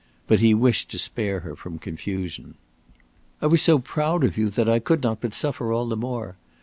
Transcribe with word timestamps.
But 0.25 0.39
he 0.39 0.55
wished 0.55 0.89
to 0.89 0.97
spare 0.97 1.41
her 1.41 1.55
from 1.55 1.77
confusion. 1.77 2.55
"I 3.39 3.45
was 3.45 3.61
so 3.61 3.77
proud 3.77 4.23
of 4.23 4.35
you 4.35 4.49
that 4.49 4.67
I 4.67 4.79
could 4.79 5.03
not 5.03 5.21
but 5.21 5.35
suffer 5.35 5.71
all 5.71 5.87
the 5.87 5.95
more. 5.95 6.37